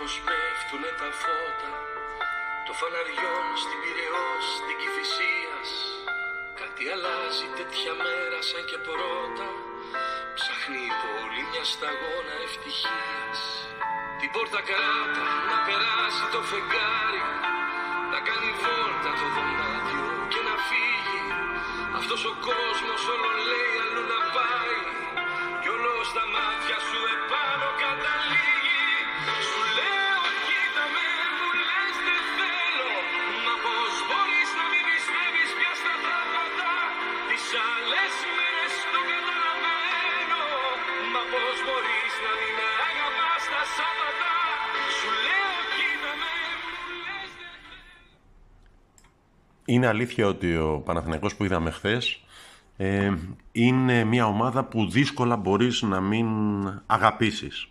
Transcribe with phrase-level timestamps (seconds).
[0.00, 1.70] πως πέφτουνε τα φώτα
[2.66, 5.70] Το φαναριών στην Πυραιό, στην Κηφισίας
[6.60, 9.48] Κάτι αλλάζει τέτοια μέρα σαν και πρώτα
[10.36, 13.38] Ψάχνει η πόλη μια σταγόνα ευτυχίας.
[14.20, 17.24] Την πόρτα κράτα να περάσει το φεγγάρι
[18.12, 21.22] Να κάνει βόλτα το δωμάτιο και να φύγει.
[21.98, 24.78] Αυτός ο κόσμος όλο λέει αλλού να πάει
[25.60, 27.00] Κι όλος στα μάτια σου
[41.30, 44.32] Μα πως μπορείς να μην με αγαπάς τα Σάββατα
[44.98, 46.32] Σου λέω κοίτα με
[46.86, 47.58] μου λες δεν
[49.74, 52.20] Είναι αλήθεια ότι ο Παναθηναϊκός που είδαμε χθες
[52.76, 53.14] ε,
[53.52, 56.26] είναι μια ομάδα που δύσκολα μπορείς να μην
[56.86, 57.68] αγαπήσεις.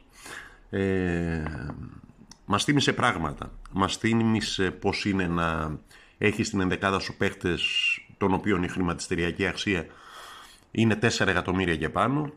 [0.69, 1.43] Ε,
[2.45, 3.51] μας θύμισε πράγματα.
[3.71, 5.77] Μας θύμισε πώς είναι να
[6.17, 7.63] έχεις στην ενδεκάδα σου παίχτες
[8.17, 9.85] των οποίων η χρηματιστηριακή αξία
[10.71, 12.33] είναι 4 εκατομμύρια και πάνω.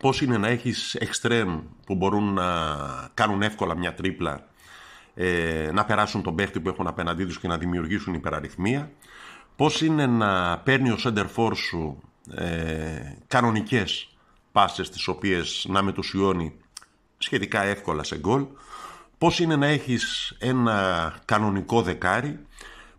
[0.00, 2.76] Πώς είναι να έχεις εξτρέμ που μπορούν να
[3.14, 4.46] κάνουν εύκολα μια τρίπλα
[5.14, 8.90] ε, να περάσουν τον παίχτη που έχουν απέναντί τους και να δημιουργήσουν υπεραριθμία.
[9.56, 12.02] Πώς είναι να παίρνει ο center σου
[12.34, 14.08] ε, κανονικές
[14.52, 16.54] πάσες τις οποίες να μετουσιώνει
[17.18, 18.46] σχετικά εύκολα σε γκολ.
[19.18, 22.46] Πώς είναι να έχεις ένα κανονικό δεκάρι.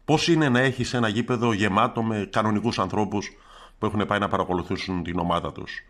[0.06, 3.32] Πώς είναι να έχεις ένα γήπεδο γεμάτο με κανονικούς ανθρώπους
[3.80, 5.84] που έχουν πάει να παρακολουθήσουν την ομάδα τους.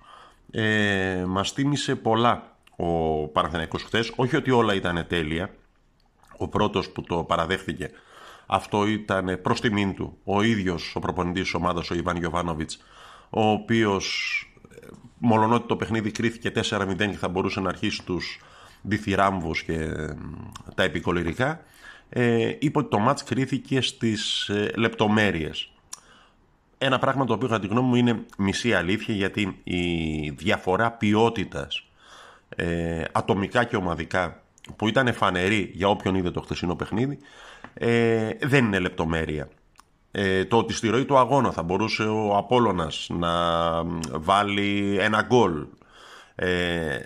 [0.51, 4.13] Ε, μας θύμισε πολλά ο Παναθηναϊκός χθες.
[4.15, 5.53] Όχι ότι όλα ήταν τέλεια.
[6.37, 7.89] Ο πρώτος που το παραδέχθηκε
[8.45, 10.17] αυτό ήταν προς τιμήν του.
[10.23, 12.77] Ο ίδιος ο προπονητής της ομάδας, ο Ιβάν Γιωβάνοβιτς,
[13.29, 14.43] ο οποίος
[15.17, 18.39] μολονότι το παιχνίδι κρίθηκε 4-0 και θα μπορούσε να αρχίσει τους
[18.81, 20.15] διθυράμβους και ε,
[20.75, 21.61] τα επικολυρικά,
[22.09, 25.71] ε, είπε ότι το μάτς κρίθηκε στις ε, λεπτομέρειες.
[26.81, 31.83] Ένα πράγμα το οποίο κατά τη γνώμη μου είναι μισή αλήθεια γιατί η διαφορά ποιότητας
[32.55, 34.41] ε, ατομικά και ομαδικά
[34.75, 37.17] που ήταν φανερή για όποιον είδε το χθεσινό παιχνίδι
[37.73, 39.49] ε, δεν είναι λεπτομέρεια.
[40.11, 43.33] Ε, το ότι στη ροή του αγώνα θα μπορούσε ο Απόλλωνας να
[44.11, 45.65] βάλει ένα γκολ
[46.35, 46.99] ε,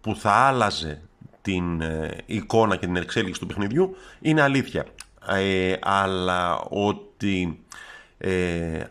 [0.00, 1.02] που θα άλλαζε
[1.42, 4.86] την ε, εικόνα και την εξέλιξη του παιχνιδιού είναι αλήθεια.
[5.28, 7.64] Ε, αλλά ότι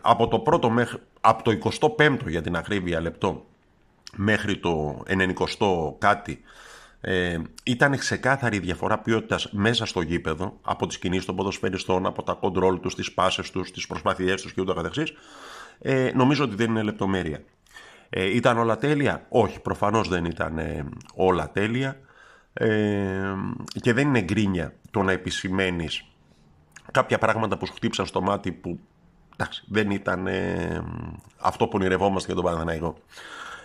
[0.00, 3.44] από το πρώτο μέχρι, από το 25ο για την ακρίβεια λεπτό
[4.16, 6.42] μέχρι το 90 κάτι
[7.06, 12.22] ε, ήταν ξεκάθαρη η διαφορά ποιότητας μέσα στο γήπεδο από τις κινήσεις των ποδοσφαιριστών, από
[12.22, 14.94] τα κοντρόλ τους, τις πάσες τους, τις προσπάθειές τους κ.ο.κ.
[15.78, 17.42] Ε, νομίζω ότι δεν είναι λεπτομέρεια.
[18.10, 21.98] Ε, ήταν όλα τέλεια; Όχι, προφανώς δεν ήταν ε, όλα τέλεια.
[22.52, 23.34] Ε,
[23.80, 26.04] και δεν είναι γκρίνια το να επισημαίνεις
[26.92, 28.78] κάποια πράγματα που σου χτύπησαν στο μάτι που
[29.36, 30.84] εντάξει, δεν ήταν ε,
[31.38, 32.96] αυτό που ονειρευόμαστε για τον Παναθηναϊκό.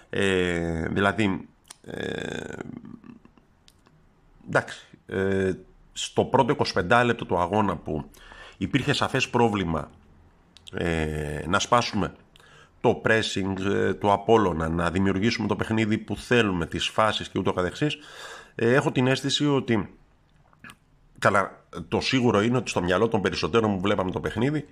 [0.09, 1.47] Ε, δηλαδή,
[1.83, 2.53] ε,
[4.47, 5.51] εντάξει, ε,
[5.93, 6.55] στο πρώτο
[6.89, 8.09] 25 λεπτό του αγώνα που
[8.57, 9.89] υπήρχε σαφές πρόβλημα
[10.73, 12.13] ε, να σπάσουμε
[12.81, 17.53] το pressing ε, του Απόλλωνα, να δημιουργήσουμε το παιχνίδι που θέλουμε, τις φάσεις και ούτω
[17.53, 17.97] καθεξής,
[18.55, 19.93] ε, έχω την αίσθηση ότι
[21.19, 24.65] Καλά, το σίγουρο είναι ότι στο μυαλό των περισσότερων που βλέπαμε το παιχνίδι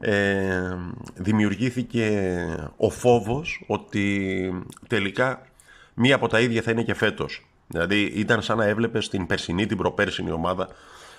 [0.00, 0.76] ε,
[1.14, 2.46] δημιουργήθηκε
[2.76, 5.46] ο φόβος ότι τελικά
[5.94, 7.46] μία από τα ίδια θα είναι και φέτος.
[7.66, 10.68] Δηλαδή ήταν σαν να έβλεπε την περσινή, την προπέρσινη ομάδα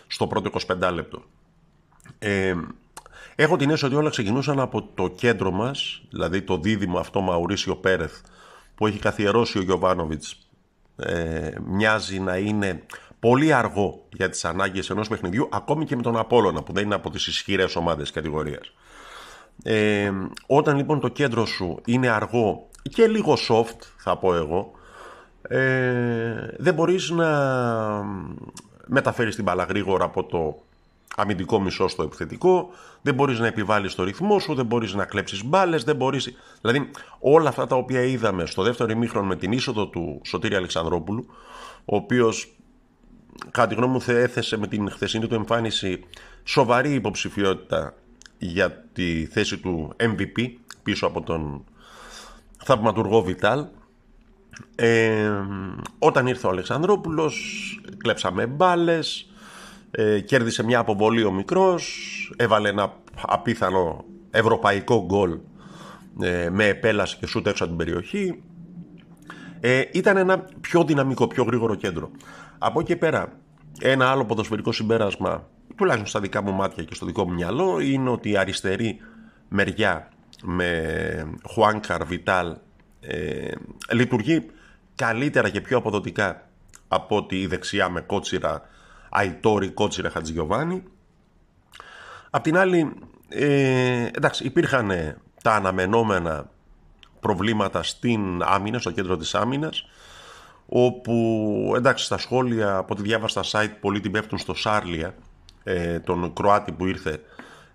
[0.08, 0.50] στο πρώτο
[0.80, 1.24] 25 λεπτό.
[2.20, 2.54] Ε,
[3.36, 7.76] έχω την αίσθηση ότι όλα ξεκινούσαν από το κέντρο μας, δηλαδή το δίδυμο αυτό Μαουρίσιο
[7.76, 8.22] Πέρεθ
[8.76, 10.46] που έχει καθιερώσει ο Γιωβάνοβιτς
[10.98, 12.84] ε, μοιάζει να είναι
[13.26, 16.96] πολύ αργό για τις ανάγκες ενός παιχνιδιού ακόμη και με τον Απόλλωνα που δεν είναι
[16.96, 18.72] από τις ισχυρές ομάδες κατηγορίας.
[19.64, 20.12] Ε,
[20.48, 24.72] όταν λοιπόν το κέντρο σου είναι αργό και λίγο soft θα πω εγώ
[25.42, 27.30] ε, δεν μπορείς να
[28.86, 30.58] μεταφέρεις την μπάλα γρήγορα από το
[31.16, 32.70] αμυντικό μισό στο επιθετικό,
[33.02, 36.36] δεν μπορείς να επιβάλλεις το ρυθμό σου, δεν μπορείς να κλέψεις μπάλες, δεν μπορείς...
[36.62, 36.90] Δηλαδή
[37.20, 41.26] όλα αυτά τα οποία είδαμε στο δεύτερο ημίχρονο με την είσοδο του Σωτήρη Αλεξανδρόπουλου,
[41.86, 42.55] ο οποίος
[43.52, 46.04] κατά τη γνώμη μου έθεσε με την χθεσινή του εμφάνιση
[46.44, 47.94] σοβαρή υποψηφιότητα
[48.38, 50.48] για τη θέση του MVP
[50.84, 51.64] πίσω από τον
[52.64, 53.66] θαυματουργό Βιτάλ.
[54.76, 55.32] Ε,
[56.00, 57.44] όταν ήρθε ο Αλεξανδρόπουλος
[57.98, 59.30] κλέψαμε μπάλες,
[59.92, 61.94] ε, κέρδισε μια αποβολή ο μικρός
[62.38, 65.38] έβαλε ένα απίθανο ευρωπαϊκό γκολ
[66.22, 68.44] ε, με επέλαση και σούτ έξω από την περιοχή.
[69.60, 72.12] Ε, ήταν ένα πιο δυναμικό, πιο γρήγορο κέντρο
[72.66, 73.40] από εκεί πέρα
[73.80, 78.10] ένα άλλο ποδοσφαιρικό συμπέρασμα, τουλάχιστον στα δικά μου μάτια και στο δικό μου μυαλό, είναι
[78.10, 79.00] ότι η αριστερή
[79.48, 80.10] μεριά
[80.44, 82.56] με Χουάνκαρ, Βιτάλ,
[83.00, 83.52] ε,
[83.92, 84.46] λειτουργεί
[84.96, 86.50] καλύτερα και πιο αποδοτικά
[86.88, 88.62] από ότι η δεξιά με Κότσιρα,
[89.10, 90.84] Αϊτόρη, Κότσιρα, Χατζηγιοβάνη.
[92.30, 92.94] Απ' την άλλη,
[93.30, 94.92] ε, εντάξει, υπήρχαν
[95.44, 96.50] τα αναμενόμενα
[97.20, 99.86] προβλήματα στην άμυνα, στο κέντρο της άμυνας,
[100.68, 105.16] όπου εντάξει στα σχόλια από ό,τι διάβασα στα site πολλοί την πέφτουν στο Σάρλια,
[105.64, 107.22] ε, τον Κροάτι που ήρθε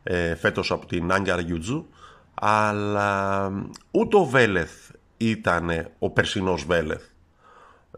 [0.03, 1.87] ε, φέτος από την Άγκαρα Γιουτζού,
[2.35, 3.53] αλλά
[3.91, 7.03] ούτε ο Βέλεθ ήταν ο περσινός Βέλεθ.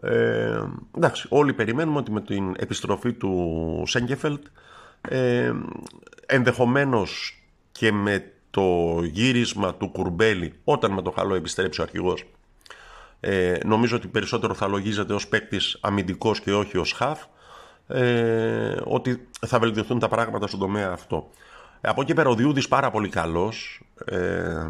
[0.01, 0.61] Ε,
[0.95, 4.45] εντάξει, όλοι περιμένουμε ότι με την επιστροφή του Σέγκεφελτ
[5.01, 5.53] ε,
[6.25, 12.25] ενδεχομένως και με το γύρισμα του Κουρμπέλη όταν με το χαλό επιστρέψει ο αρχηγός
[13.25, 17.23] ε, νομίζω ότι περισσότερο θα λογίζεται ως παίκτης αμυντικός και όχι ως χαφ
[17.87, 21.29] ε, ότι θα βελτιωθούν τα πράγματα στον τομέα αυτό.
[21.81, 24.67] Ε, από εκεί πέρα ο Διούδης πάρα πολύ καλός ε,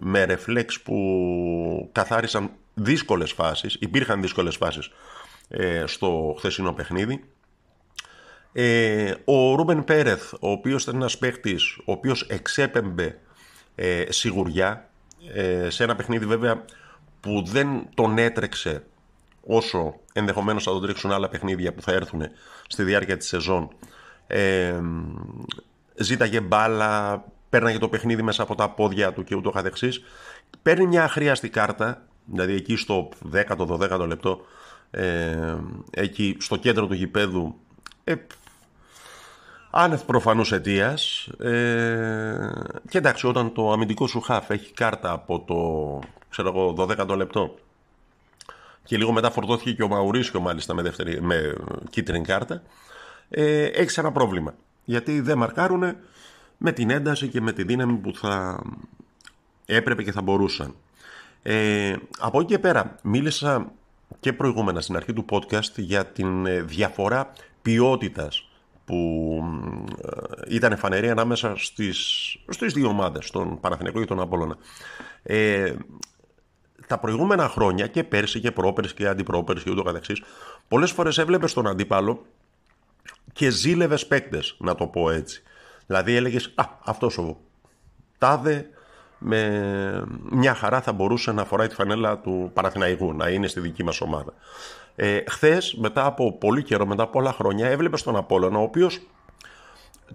[0.00, 4.90] με ρεφλέξ που καθάρισαν δύσκολες φάσεις, υπήρχαν δύσκολες φάσεις
[5.48, 7.24] ε, στο χθεσινό παιχνίδι.
[8.52, 13.18] Ε, ο Ρούμπεν Πέρεθ, ο οποίος ήταν ένας παίχτης, ο οποίος εξέπεμπε
[13.74, 14.90] ε, σιγουριά,
[15.34, 16.64] ε, σε ένα παιχνίδι βέβαια
[17.26, 18.82] που δεν τον έτρεξε
[19.46, 22.22] όσο ενδεχομένως θα τον τρέξουν άλλα παιχνίδια που θα έρθουν
[22.66, 23.68] στη διάρκεια της σεζόν.
[24.26, 24.80] Ε,
[25.94, 30.02] ζήταγε μπάλα, πέρναγε το παιχνίδι μέσα από τα πόδια του και ούτω καθεξής.
[30.62, 34.40] Παίρνει μια αχρίαστη κάρτα, δηλαδή εκεί στο 10ο-12ο λεπτό,
[34.90, 35.56] ε,
[35.90, 37.58] εκεί στο κέντρο του γηπέδου,
[38.04, 38.14] ε,
[39.70, 41.26] άνευ προφανούς αιτίας.
[41.38, 42.50] Ε,
[42.88, 46.00] και εντάξει, όταν το αμυντικό σου χαφ έχει κάρτα από το
[46.36, 47.54] ξέρω εγώ, 12ο λεπτό
[48.84, 51.54] και λίγο μετά φορτώθηκε και ο Μαουρίσιο μάλιστα με, δεύτερη, με
[51.90, 52.62] κίτρινη κάρτα,
[53.28, 54.54] ε, έχει ένα πρόβλημα.
[54.84, 55.96] Γιατί δεν μαρκάρουν
[56.56, 58.62] με την ένταση και με τη δύναμη που θα
[59.66, 60.74] έπρεπε και θα μπορούσαν.
[61.42, 63.72] Ε, από εκεί και πέρα μίλησα
[64.20, 68.48] και προηγούμενα στην αρχή του podcast για την ε, διαφορά ποιότητας
[68.84, 69.40] που
[70.02, 71.98] ε, ήταν φανερή ανάμεσα στις,
[72.48, 74.56] στις δύο ομάδες, τον Παναθηναϊκό και τον Απόλλωνα.
[75.22, 75.74] Ε,
[76.86, 80.22] τα προηγούμενα χρόνια και πέρσι και πρόπερσι και αντιπρόπερσι και ούτω καθεξής,
[80.68, 82.22] πολλές φορές έβλεπες τον αντίπαλο
[83.32, 85.42] και ζήλευες παίκτες, να το πω έτσι.
[85.86, 87.36] Δηλαδή έλεγες, α, αυτός ο
[88.18, 88.70] τάδε
[89.18, 93.84] με μια χαρά θα μπορούσε να φοράει τη φανέλα του Παναθηναϊκού, να είναι στη δική
[93.84, 94.32] μας ομάδα.
[94.96, 99.00] Ε, Χθες, μετά από πολύ καιρό, μετά από πολλά χρόνια, έβλεπες τον Απόλλωνα, ο οποίος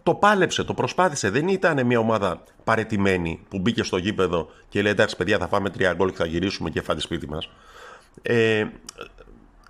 [0.03, 1.29] το πάλεψε, το προσπάθησε.
[1.29, 5.69] Δεν ήταν μια ομάδα παρετημένη που μπήκε στο γήπεδο και λέει εντάξει, παιδιά, θα φάμε
[5.69, 7.49] τρία γκολ και θα γυρίσουμε και φάτε σπίτι μας.
[8.21, 8.65] Ε,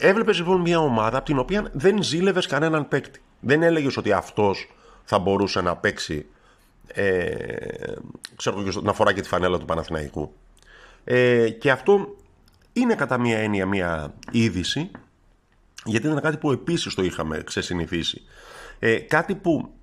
[0.03, 3.21] Έβλεπες λοιπόν μια ομάδα από την οποία δεν ζήλευες κανέναν παίκτη.
[3.39, 4.69] Δεν έλεγες ότι αυτός
[5.03, 6.25] θα μπορούσε να παίξει.
[6.87, 7.55] Ε,
[8.35, 10.33] ξέρω να φοράει και τη φανέλα του Παναθηναϊκού.
[11.03, 12.15] Ε, και αυτό
[12.73, 14.91] είναι κατά μία έννοια μία είδηση,
[15.85, 18.21] γιατί ήταν κάτι που επίσης το είχαμε ξεσυνηθίσει.
[18.79, 19.73] Ε, κάτι που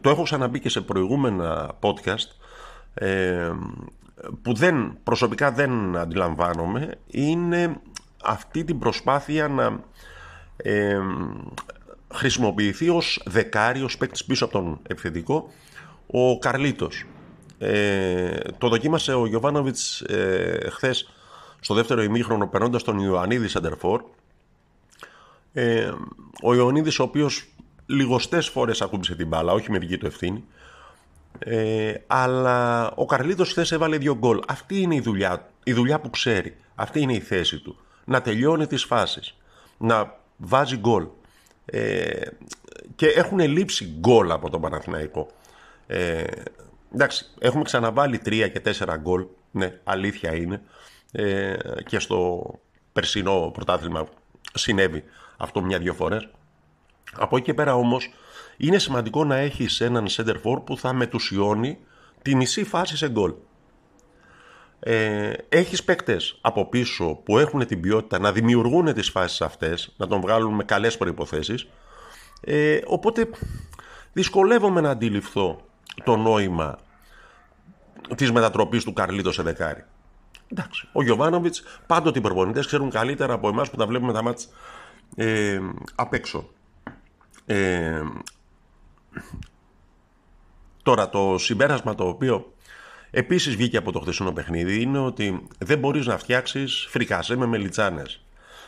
[0.00, 2.28] το έχω ξαναμπεί και σε προηγούμενα podcast,
[2.94, 3.52] ε,
[4.42, 7.80] που δεν, προσωπικά δεν αντιλαμβάνομαι, είναι
[8.24, 9.80] αυτή την προσπάθεια να
[10.56, 10.98] ε,
[12.14, 15.50] χρησιμοποιηθεί ως δεκάρι, ως παίκτης πίσω από τον επιθετικό,
[16.06, 17.04] ο Καρλίτος.
[17.58, 21.08] Ε, το δοκίμασε ο Γιωβάνοβιτς ε, χθες
[21.60, 24.02] στο δεύτερο ημίχρονο περνώντας τον Ιωαννίδη Σεντερφόρ.
[25.52, 25.92] Ε,
[26.42, 27.48] ο Ιωαννίδης, ο οποίος
[27.86, 30.44] λιγοστές φορές ακούμπησε την μπάλα, όχι με δική του ευθύνη.
[31.38, 34.40] Ε, αλλά ο Καρλίτος χθες έβαλε δύο γκολ.
[34.48, 36.56] Αυτή είναι η δουλειά, η δουλειά που ξέρει.
[36.74, 37.76] Αυτή είναι η θέση του.
[38.04, 39.36] Να τελειώνει τις φάσεις.
[39.78, 41.06] Να βάζει γκολ.
[41.64, 42.20] Ε,
[42.96, 45.30] και έχουν λείψει γκολ από τον Παναθηναϊκό.
[45.86, 46.24] Ε,
[46.94, 49.26] εντάξει, έχουμε ξαναβάλει τρία και τέσσερα γκολ.
[49.50, 50.62] Ναι, αλήθεια είναι
[51.12, 51.54] ε,
[51.86, 52.44] και στο
[52.92, 54.06] περσινό πρωτάθλημα
[54.54, 55.04] συνέβη
[55.36, 56.28] αυτό μια-δυο φορές.
[57.18, 58.10] Από εκεί και πέρα όμως
[58.56, 61.78] είναι σημαντικό να έχεις έναν center for που θα μετουσιώνει
[62.22, 63.34] τη μισή φάση σε γκολ.
[64.80, 70.06] Ε, έχεις παίκτες από πίσω που έχουν την ποιότητα να δημιουργούν τις φάσεις αυτές, να
[70.06, 71.68] τον βγάλουν με καλές προϋποθέσεις,
[72.40, 73.28] ε, οπότε
[74.12, 75.60] δυσκολεύομαι να αντιληφθώ
[76.04, 76.78] το νόημα
[78.16, 79.84] της μετατροπής του Καρλίτο σε δεκάρι.
[80.48, 80.88] Εντάξει.
[80.92, 84.46] Ο Γιωβάνοβιτς, πάντοτε οι προπονητές ξέρουν καλύτερα από εμάς που τα βλέπουμε τα μάτια
[85.16, 85.60] ε,
[85.94, 86.48] απ' έξω.
[87.46, 88.02] Ε,
[90.82, 92.52] τώρα, το συμπέρασμα το οποίο
[93.10, 98.24] επίσης βγήκε από το χθεσινό παιχνίδι είναι ότι δεν μπορείς να φτιάξεις φρικάζε με μελιτσάνες.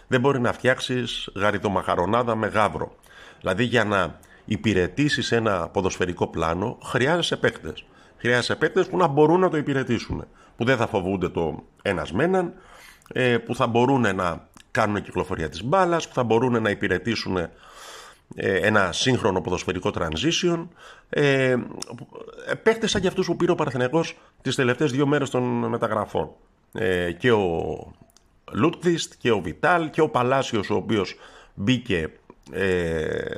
[0.07, 2.95] Δεν μπορεί να φτιάξεις γαριδομαχαρονάδα με γάβρο.
[3.41, 7.85] Δηλαδή για να υπηρετήσεις ένα ποδοσφαιρικό πλάνο χρειάζεσαι παίκτες.
[8.17, 10.27] Χρειάζεσαι παίκτες που να μπορούν να το υπηρετήσουν.
[10.57, 12.53] Που δεν θα φοβούνται το ένας με έναν,
[13.13, 17.51] ε, που θα μπορούν να κάνουν κυκλοφορία της μπάλας, που θα μπορούν να υπηρετήσουν ε,
[18.37, 20.69] ένα σύγχρονο ποδοσφαιρικό transition.
[21.09, 21.57] Ε,
[22.63, 26.31] παίκτες σαν και αυτούς που πήρε ο Παραθενιακός τις τελευταίες δύο μέρες των μεταγραφών.
[26.73, 27.77] Ε, και ο
[28.53, 31.15] Λούτκβιστ και ο Βιτάλ και ο Παλάσιος ο οποίος
[31.55, 32.11] μπήκε
[32.53, 33.37] ε,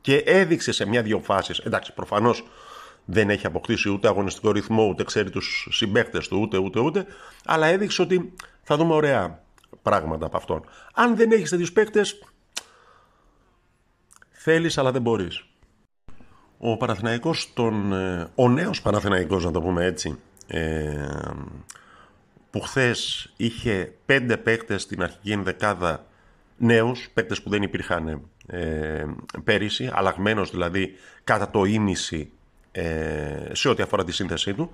[0.00, 2.44] και έδειξε σε μια-δυο φάσεις, εντάξει προφανώς
[3.04, 7.06] δεν έχει αποκτήσει ούτε αγωνιστικό ρυθμό, ούτε ξέρει τους συμπαίκτες του, ούτε ούτε ούτε,
[7.44, 9.42] αλλά έδειξε ότι θα δούμε ωραία
[9.82, 10.64] πράγματα από αυτόν.
[10.94, 12.18] Αν δεν έχεις τέτοιους παίκτες,
[14.42, 15.44] θέλεις αλλά δεν μπορείς.
[16.58, 21.06] Ο Παναθηναϊκός, τον, ε, ο νέος Παναθηναϊκός να το πούμε έτσι, ε,
[22.50, 26.04] που χθες είχε πέντε παίκτες στην αρχική ενδεκάδα
[26.56, 29.04] νέους, παίκτες που δεν υπήρχαν ε,
[29.44, 30.92] πέρυσι, αλλαγμένος δηλαδή
[31.24, 32.30] κατά το ίμιση
[32.72, 34.70] ε, σε ό,τι αφορά τη σύνθεσή του.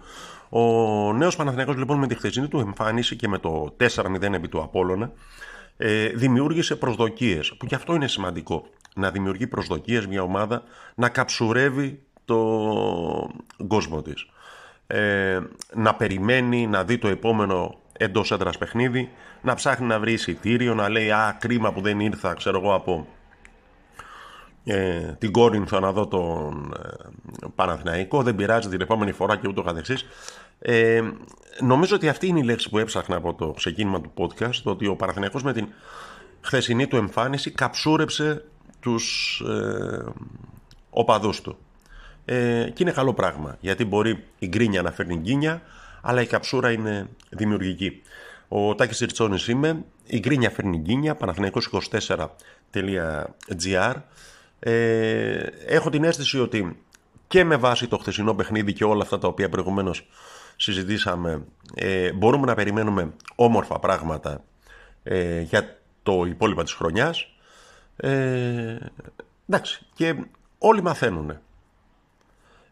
[0.49, 4.63] Ο νέος Παναθηναϊκός λοιπόν με τη χθεσινή του εμφάνιση και με το 4-0 επί του
[4.63, 5.13] Απόλλωνα
[5.77, 10.63] ε, δημιούργησε προσδοκίες, που και αυτό είναι σημαντικό, να δημιουργεί προσδοκίες μια ομάδα
[10.95, 12.39] να καψουρεύει το
[13.67, 14.27] κόσμο της.
[14.87, 15.41] Ε,
[15.75, 19.11] να περιμένει να δει το επόμενο εντός έντρα παιχνίδι,
[19.43, 23.07] να ψάχνει να βρει εισιτήριο, να λέει Α, κρίμα που δεν ήρθα, ξέρω εγώ, από
[24.65, 26.75] ε, την Κόρινθο να δω τον
[27.43, 30.05] ε, Παναθηναϊκό, δεν πειράζει την επόμενη φορά και ούτω καθεξής.
[30.59, 31.03] Ε,
[31.61, 34.87] νομίζω ότι αυτή είναι η λέξη που έψαχνα από το ξεκίνημα του podcast, το ότι
[34.87, 35.69] ο Παναθηναϊκός με την
[36.41, 38.45] χθεσινή του εμφάνιση καψούρεψε
[38.87, 40.05] τους ε,
[40.91, 41.59] οπαδούς του.
[42.25, 45.63] Ε, και είναι καλό πράγμα, γιατί μπορεί η γκρίνια να φέρνει γκίνια,
[46.03, 48.03] αλλά η καψούρα είναι δημιουργική.
[48.49, 53.95] Ο Τάκης Ριτσόνης είμαι, η γκρίνια φέρνει γκίνια, παναθηναϊκός24.gr
[54.59, 55.33] ε,
[55.67, 56.81] έχω την αίσθηση ότι
[57.27, 60.07] και με βάση το χθεσινό παιχνίδι και όλα αυτά τα οποία προηγουμένως
[60.57, 64.45] συζητήσαμε ε, μπορούμε να περιμένουμε όμορφα πράγματα
[65.03, 67.36] ε, για το υπόλοιπα της χρονιάς
[67.97, 68.77] ε,
[69.49, 70.17] εντάξει και
[70.59, 71.39] όλοι μαθαίνουν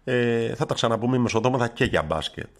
[0.04, 2.50] ε, θα τα ξαναπούμε μεσοδόματα και για μπάσκετ